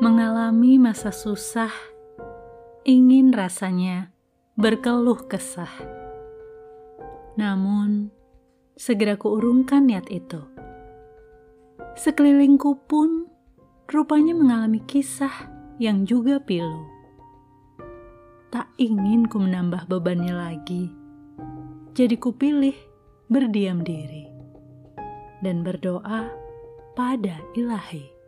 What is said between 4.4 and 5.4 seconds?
berkeluh